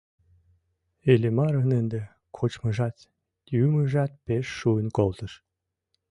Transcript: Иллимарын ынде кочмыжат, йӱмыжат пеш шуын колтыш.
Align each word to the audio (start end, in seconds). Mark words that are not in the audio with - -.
Иллимарын 1.11 1.69
ынде 1.79 2.01
кочмыжат, 2.37 2.95
йӱмыжат 3.55 4.11
пеш 4.25 4.45
шуын 4.59 4.87
колтыш. 4.97 5.33